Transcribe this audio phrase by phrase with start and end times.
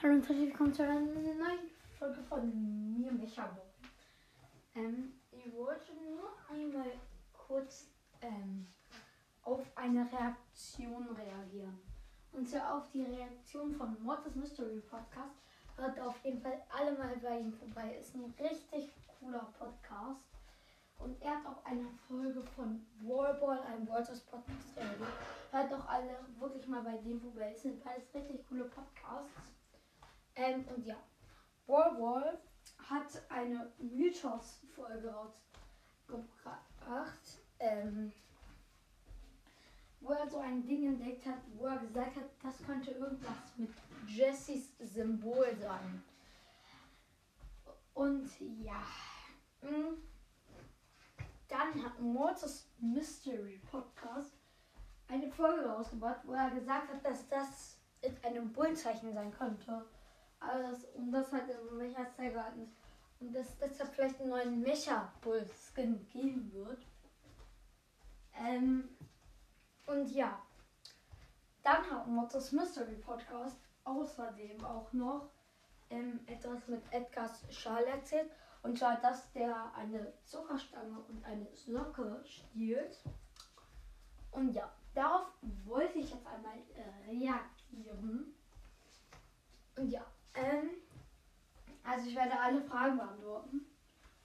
[0.00, 3.62] Hallo und herzlich willkommen zu einer neuen Folge von mir, Mechabo.
[4.76, 6.92] Ähm, ich wollte nur einmal
[7.32, 7.88] kurz
[8.20, 8.68] ähm,
[9.42, 11.80] auf eine Reaktion reagieren.
[12.30, 15.34] Und zwar auf die Reaktion von Mortis Mystery Podcast.
[15.76, 17.96] Hört auf jeden Fall alle mal bei ihm vorbei.
[17.98, 20.22] Ist ein richtig cooler Podcast.
[21.00, 24.78] Und er hat auch eine Folge von Wallball, einem Walters Podcast.
[25.50, 27.50] Hört doch alle wirklich mal bei dem vorbei.
[27.52, 29.57] Es sind beides richtig coole Podcasts.
[30.38, 30.96] Ähm, und ja,
[31.66, 32.38] Wallwall
[32.88, 35.42] hat eine Mythos-Folge rausgebracht,
[37.58, 38.12] ähm,
[40.00, 43.70] wo er so ein Ding entdeckt hat, wo er gesagt hat, das könnte irgendwas mit
[44.06, 46.04] Jessys Symbol sein.
[47.94, 48.30] Und
[48.62, 48.84] ja,
[49.60, 49.96] mh.
[51.48, 54.38] dann hat Mortis Mystery Podcast
[55.08, 59.84] eine Folge rausgebracht, wo er gesagt hat, dass das in einem Bullzeichen sein könnte.
[60.40, 62.76] Also das, um das halt im Mecha-Style gehalten ist.
[63.20, 66.86] Und dass deshalb vielleicht einen neuen Mecha-Bull-Skin geben wird.
[68.34, 68.88] Ähm,
[69.86, 70.40] und ja.
[71.62, 75.28] Dann hat Mottos Mystery Podcast außerdem auch noch
[75.90, 78.30] ähm, etwas mit Edgars Schal erzählt.
[78.62, 83.02] Und zwar, dass der eine Zuckerstange und eine Socke stiehlt.
[84.30, 85.26] Und ja, darauf
[85.64, 88.34] wollte ich jetzt einmal äh, reagieren.
[89.76, 90.04] Und ja,
[91.88, 93.66] also ich werde alle Fragen beantworten.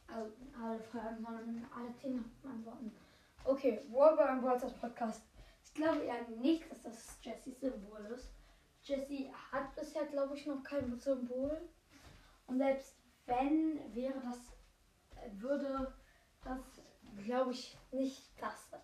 [0.08, 2.92] Also alle Fragen, sondern alle Themen beantworten.
[3.46, 5.24] Okay, Warburg Brothers Podcast.
[5.64, 8.30] Ich glaube eher nicht, dass das Jessys Symbol ist.
[8.84, 11.58] Jessie hat bisher, glaube ich, noch kein Symbol.
[12.48, 14.40] Und selbst wenn, wäre das,
[15.40, 15.94] würde
[16.44, 16.60] das,
[17.24, 18.82] glaube ich, nicht das sein.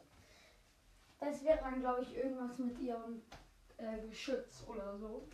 [1.20, 3.22] Das wäre dann, glaube ich, irgendwas mit ihrem
[3.78, 5.28] äh, Geschütz oder so.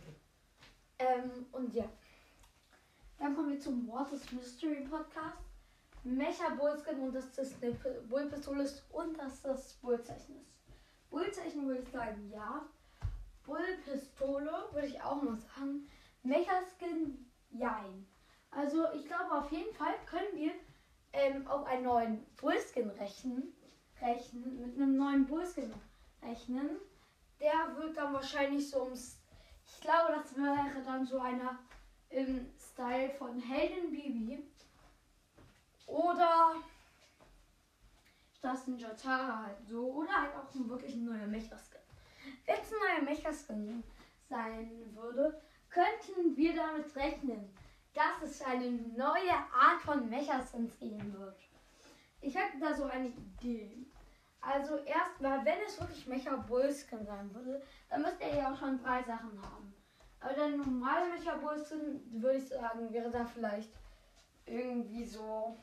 [0.98, 1.88] Ähm, und ja.
[3.18, 5.38] Dann kommen wir zum Waters Mystery Podcast.
[6.04, 7.72] Mecha Bullskin und das eine
[8.08, 10.54] Bullpistole ist und dass das Bullzeichen ist.
[11.10, 12.64] Bullzeichen würde ich sagen ja.
[13.44, 15.88] Bullpistole würde ich auch noch sagen.
[16.22, 18.06] Mecha-Skin, jein.
[18.50, 20.52] Also ich glaube auf jeden Fall können wir
[21.12, 23.52] ähm, auf einen neuen Bullskin rechnen,
[24.00, 25.72] rechnen, mit einem neuen Bullskin
[26.22, 26.78] rechnen.
[27.40, 29.18] Der wird dann wahrscheinlich so ums
[29.68, 31.58] ich glaube, das wäre dann so einer
[32.08, 34.38] im Style von Hayden Bibi.
[35.86, 36.56] Oder
[38.42, 39.92] das ein Jotara halt so.
[39.94, 41.80] Oder halt auch ein wirklich ein neuer Mecha-Skin.
[42.44, 43.82] Wenn es ein neuer Mecha-Skin
[44.28, 47.48] sein würde, könnten wir damit rechnen,
[47.94, 51.40] dass es eine neue Art von Mecha-Skins geben wird.
[52.20, 53.86] Ich hätte da so eine Idee.
[54.42, 58.78] Also erstmal, wenn es wirklich Mecha Bullskin sein würde, dann müsste er ja auch schon
[58.82, 59.75] drei Sachen haben.
[60.26, 63.70] Aber der normale Mecha Bullskin, würde ich sagen, wäre da vielleicht
[64.44, 65.56] irgendwie so,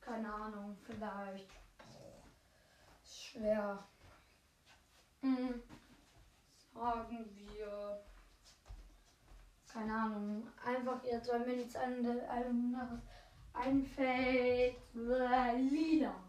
[0.00, 1.46] keine Ahnung, vielleicht
[3.04, 3.86] schwer.
[5.20, 5.62] Hm,
[6.74, 8.02] sagen wir,
[9.72, 12.24] keine Ahnung, einfach jetzt, weil mir nichts anderes
[13.52, 16.24] einfällt, lila.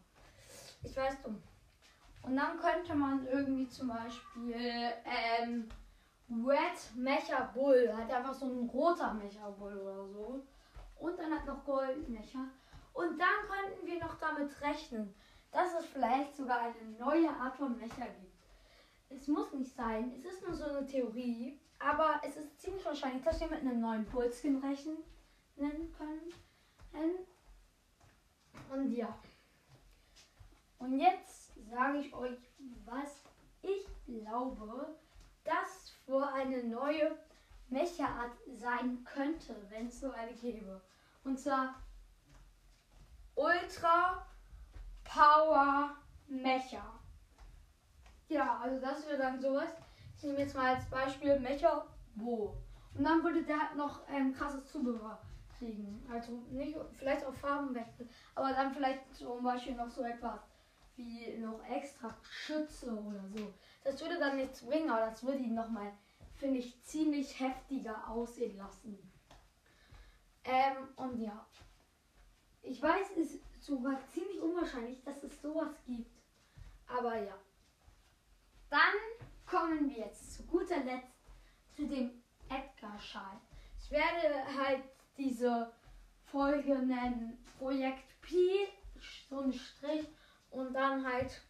[0.84, 1.42] Ich weiß dumm.
[2.22, 5.68] Und dann könnte man irgendwie zum Beispiel ähm,
[6.46, 10.42] Red Mecha Bull, hat einfach so ein roter Mecha Bull oder so.
[11.00, 12.48] Und dann hat noch Gold Mecha.
[12.94, 15.14] Und dann könnten wir noch damit rechnen,
[15.52, 18.34] dass es vielleicht sogar eine neue Art von Mecha gibt.
[19.10, 23.24] Es muss nicht sein, es ist nur so eine Theorie, aber es ist ziemlich wahrscheinlich,
[23.24, 24.98] dass wir mit einem neuen Bullskin rechnen
[25.56, 25.94] können.
[28.72, 29.18] Und ja.
[30.80, 32.38] Und jetzt sage ich euch,
[32.86, 33.24] was
[33.62, 34.96] ich glaube,
[36.14, 37.18] wohl eine neue
[37.70, 40.80] Mecha-Art sein könnte, wenn es so eine gäbe.
[41.24, 41.76] Und zwar
[43.36, 44.26] Ultra
[45.04, 45.96] Power
[46.28, 47.00] Mecha.
[48.30, 49.70] Ja, also das wäre dann sowas.
[50.18, 51.86] Ich nehme jetzt mal als Beispiel Mecha
[52.16, 52.56] Wo.
[52.96, 55.20] Und dann würde der halt noch ähm, krasses Zubehör
[55.58, 56.08] kriegen.
[56.12, 60.40] Also nicht vielleicht auch Farbenwechsel, aber dann vielleicht zum Beispiel noch so etwas
[60.96, 63.54] wie noch extra Schütze oder so.
[63.84, 65.92] Das würde dann nichts bringen, aber das würde ihn nochmal,
[66.44, 68.98] finde ich, ziemlich heftiger aussehen lassen.
[70.44, 71.48] Ähm, und ja.
[72.62, 76.12] Ich weiß, es ist sogar ziemlich unwahrscheinlich, dass es sowas gibt.
[76.86, 77.38] Aber ja.
[78.70, 78.80] Dann
[79.46, 81.32] kommen wir jetzt zu guter Letzt
[81.78, 83.40] zu dem Edgar-Schal.
[83.80, 84.84] Ich werde halt
[85.18, 85.72] diese
[86.26, 88.36] Folge nennen Projekt P,
[89.30, 90.10] so ein Strich
[90.52, 91.42] und dann halt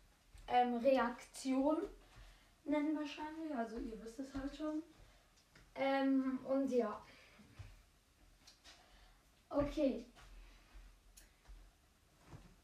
[0.48, 1.82] ähm, Reaktion
[2.66, 3.56] nennen wahrscheinlich.
[3.56, 4.82] Also ihr wisst es halt schon.
[5.76, 7.02] Ähm, und ja.
[9.50, 10.06] Okay.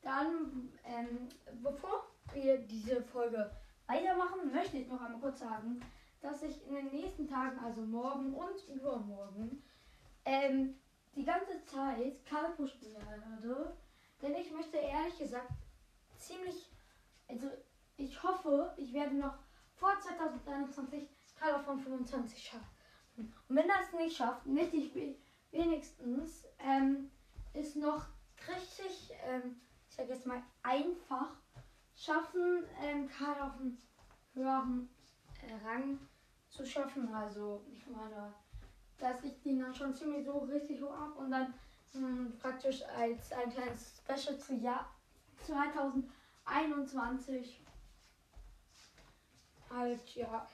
[0.02, 1.30] Dann, ähm,
[1.62, 3.50] bevor wir diese Folge
[3.88, 5.82] weitermachen, möchte ich noch einmal kurz sagen,
[6.22, 9.62] dass ich in den nächsten Tagen, also morgen und übermorgen,
[10.26, 10.76] ähm,
[11.16, 13.76] die ganze Zeit Kalpo spielen werde.
[14.22, 15.52] Denn ich möchte ehrlich gesagt
[16.18, 16.70] ziemlich,
[17.28, 17.48] also
[17.98, 19.38] ich hoffe, ich werde noch
[19.80, 21.08] vor 2021
[21.40, 22.68] Kader von 25 schaffen.
[23.18, 24.94] Und wenn das nicht schafft, ich
[25.52, 27.10] wenigstens ähm,
[27.54, 28.06] ist noch
[28.48, 29.60] richtig, ähm,
[29.90, 31.32] ich sage jetzt mal einfach
[31.96, 33.78] schaffen, ähm, Kader auf einen
[34.34, 34.90] höheren
[35.42, 36.00] äh, Rang
[36.50, 37.14] zu schaffen.
[37.14, 38.34] Also ich meine,
[38.98, 41.54] dass ich den dann schon ziemlich so richtig hoch ab und dann
[41.94, 44.94] mh, hm, praktisch als ein kleines Special zu Jahr
[45.46, 47.62] 2021
[49.70, 50.48] halt ja.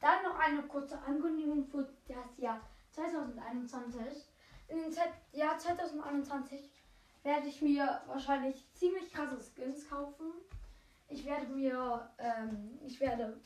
[0.00, 2.60] Dann noch eine kurze Ankündigung für das Jahr
[2.90, 4.26] 2021.
[4.68, 4.92] In dem
[5.32, 6.68] Jahr 2021
[7.22, 10.32] werde ich mir wahrscheinlich ziemlich krasse Skins kaufen.
[11.08, 13.38] Ich werde mir, ähm, ich werde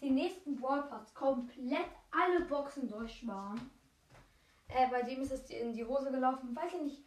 [0.00, 3.70] die nächsten Brawl Pass komplett alle Boxen durchsparen.
[4.68, 6.50] Äh, bei dem ist es in die Hose gelaufen.
[6.54, 7.02] Falls ihr nicht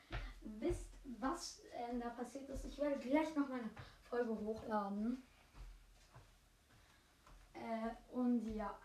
[0.59, 0.87] wisst,
[1.19, 3.69] was äh, da passiert ist, ich werde gleich noch meine
[4.03, 5.23] Folge hochladen.
[7.55, 8.77] Äh, und ja.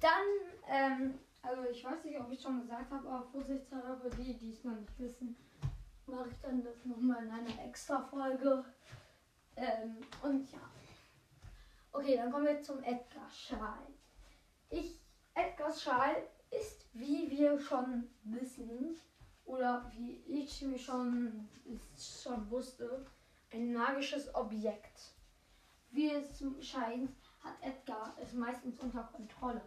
[0.00, 0.10] Dann,
[0.68, 4.52] ähm, also ich weiß nicht, ob ich schon gesagt habe, aber vorsichtshalber für die, die
[4.52, 5.36] es noch nicht wissen,
[6.06, 8.64] mache ich dann das nochmal in einer extra Folge.
[9.56, 10.58] Ähm, und ja.
[11.92, 13.86] Okay, dann kommen wir zum Edgar Schal.
[14.68, 15.00] Ich,
[15.34, 16.14] Edgar Schal
[16.50, 18.96] ist, wie wir schon wissen,
[19.46, 21.48] oder wie ich mir schon,
[21.96, 23.06] schon wusste,
[23.52, 25.15] ein magisches Objekt.
[26.16, 27.10] Wie es scheint,
[27.42, 29.62] hat Edgar es meistens unter Kontrolle.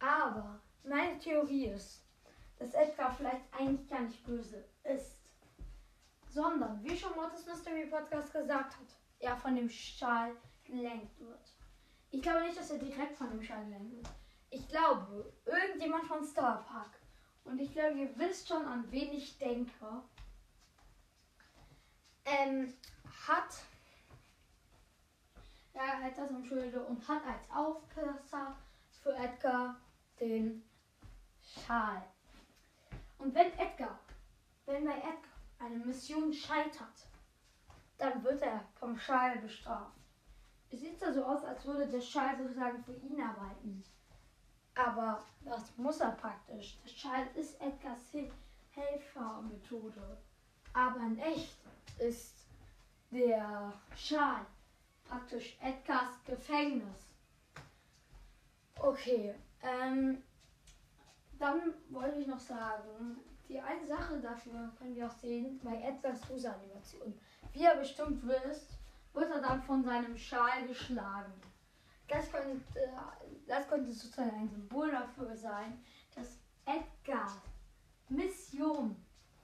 [0.00, 2.04] Aber meine Theorie ist,
[2.58, 5.18] dass Edgar vielleicht eigentlich gar nicht böse ist,
[6.28, 10.32] sondern, wie schon Mortis Mystery Podcast gesagt hat, er von dem Schal
[10.64, 11.52] gelenkt wird.
[12.10, 14.08] Ich glaube nicht, dass er direkt von dem Schal gelenkt wird.
[14.50, 16.98] Ich glaube, irgendjemand von Star Park.
[17.44, 20.02] Und ich glaube, ihr wisst schon, an wen ich denke.
[22.24, 22.74] Ähm,
[23.26, 23.62] hat
[25.74, 28.56] er hat das im Schilde und hat als Aufpasser
[29.02, 29.76] für Edgar
[30.20, 30.62] den
[31.42, 32.02] Schal.
[33.18, 33.98] Und wenn Edgar,
[34.66, 37.06] wenn bei Edgar eine Mission scheitert,
[37.96, 39.98] dann wird er vom Schal bestraft.
[40.70, 43.82] Es sieht so aus, als würde der Schal sozusagen für ihn arbeiten.
[44.74, 46.78] Aber das muss er praktisch.
[46.84, 48.12] Der Schal ist Edgars
[48.70, 50.18] Helfermethode.
[50.72, 51.58] Aber in echt
[51.98, 52.46] ist
[53.10, 54.46] der Schal
[55.08, 57.06] praktisch Edgars Gefängnis.
[58.80, 60.22] Okay, ähm,
[61.38, 63.18] dann wollte ich noch sagen,
[63.48, 67.18] die eine Sache dafür können wir auch sehen bei Edgars Fußanimation.
[67.52, 68.78] Wie ihr bestimmt wisst,
[69.14, 71.32] wird er dann von seinem Schal geschlagen.
[72.06, 72.62] Das könnte,
[73.46, 75.82] das könnte sozusagen ein Symbol dafür sein,
[76.14, 77.40] dass Edgars
[78.08, 78.96] Mission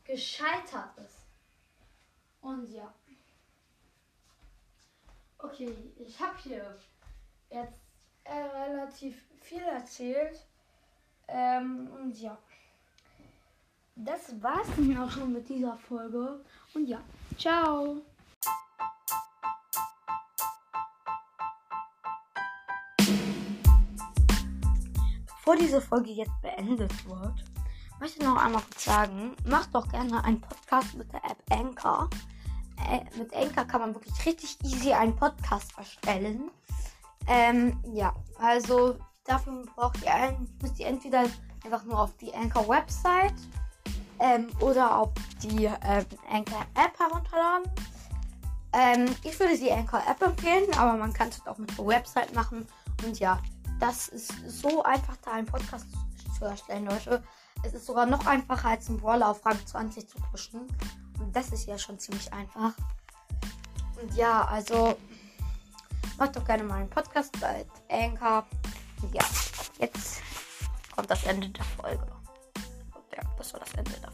[0.05, 1.27] gescheitert ist.
[2.41, 2.93] Und ja.
[5.45, 6.75] Okay, ich habe hier
[7.51, 7.79] jetzt
[8.25, 10.47] äh, relativ viel erzählt.
[11.29, 12.39] Ähm, und ja.
[13.95, 16.41] Das war's dann auch schon mit dieser Folge.
[16.73, 16.99] Und ja,
[17.37, 18.01] ciao.
[25.27, 27.45] Bevor diese Folge jetzt beendet wird,
[28.01, 32.09] möchte ich noch einmal kurz sagen, macht doch gerne einen Podcast mit der App Anchor.
[32.79, 36.51] Äh, mit Anchor kann man wirklich richtig easy einen Podcast erstellen.
[37.27, 41.25] Ähm, ja, also dafür braucht ihr ein, müsst ihr entweder
[41.65, 43.35] einfach nur auf die Anchor Website
[44.19, 45.11] ähm, oder auf
[45.43, 47.71] die ähm, Anchor App herunterladen.
[48.73, 52.35] Ähm, ich würde die Anchor App empfehlen, aber man kann es auch mit der Website
[52.35, 52.67] machen.
[53.05, 53.41] Und ja,
[53.81, 55.87] das ist so einfach, da einen Podcast
[56.39, 57.23] zu erstellen, Leute.
[57.65, 60.69] Es ist sogar noch einfacher als ein Brawler auf Rang 20 zu pushen.
[61.19, 62.73] Und das ist ja schon ziemlich einfach.
[64.01, 64.97] Und ja, also
[66.19, 68.47] macht doch gerne mal einen Podcast bei Anchor.
[69.13, 69.25] Ja,
[69.79, 70.21] jetzt
[70.95, 72.07] kommt das Ende der Folge.
[73.17, 74.14] Ja, das war das Ende der Folge.